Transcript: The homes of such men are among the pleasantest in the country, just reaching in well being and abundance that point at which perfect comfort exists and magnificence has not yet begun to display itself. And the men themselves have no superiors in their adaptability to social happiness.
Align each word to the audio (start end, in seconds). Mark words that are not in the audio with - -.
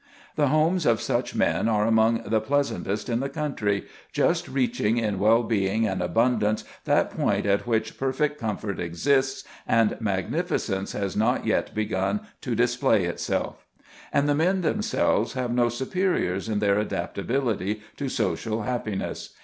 The 0.35 0.47
homes 0.47 0.87
of 0.87 0.99
such 0.99 1.35
men 1.35 1.69
are 1.69 1.85
among 1.85 2.23
the 2.25 2.41
pleasantest 2.41 3.07
in 3.07 3.19
the 3.19 3.29
country, 3.29 3.85
just 4.11 4.47
reaching 4.47 4.97
in 4.97 5.19
well 5.19 5.43
being 5.43 5.85
and 5.85 6.01
abundance 6.01 6.63
that 6.85 7.11
point 7.11 7.45
at 7.45 7.67
which 7.67 7.99
perfect 7.99 8.39
comfort 8.39 8.79
exists 8.79 9.43
and 9.67 9.95
magnificence 10.01 10.91
has 10.93 11.15
not 11.15 11.45
yet 11.45 11.75
begun 11.75 12.21
to 12.41 12.55
display 12.55 13.05
itself. 13.05 13.67
And 14.11 14.27
the 14.27 14.33
men 14.33 14.61
themselves 14.61 15.33
have 15.33 15.51
no 15.53 15.69
superiors 15.69 16.49
in 16.49 16.57
their 16.57 16.79
adaptability 16.79 17.81
to 17.97 18.09
social 18.09 18.63
happiness. 18.63 19.35